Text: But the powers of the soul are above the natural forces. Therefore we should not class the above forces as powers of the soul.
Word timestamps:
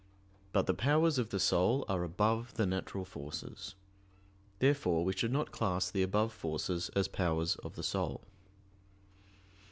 But 0.51 0.65
the 0.65 0.73
powers 0.73 1.19
of 1.19 1.29
the 1.29 1.39
soul 1.39 1.85
are 1.87 2.03
above 2.03 2.55
the 2.55 2.65
natural 2.65 3.05
forces. 3.05 3.75
Therefore 4.57 5.05
we 5.05 5.13
should 5.13 5.31
not 5.31 5.51
class 5.51 5.91
the 5.91 6.01
above 6.01 6.33
forces 6.33 6.89
as 6.95 7.07
powers 7.07 7.55
of 7.57 7.75
the 7.75 7.83
soul. 7.83 8.21